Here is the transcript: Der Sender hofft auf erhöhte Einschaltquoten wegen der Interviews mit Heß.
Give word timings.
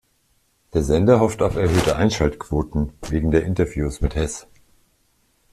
Der 0.73 0.81
Sender 0.81 1.19
hofft 1.19 1.43
auf 1.43 1.55
erhöhte 1.55 1.95
Einschaltquoten 1.95 2.91
wegen 3.09 3.29
der 3.29 3.43
Interviews 3.43 4.01
mit 4.01 4.15
Heß. 4.15 4.47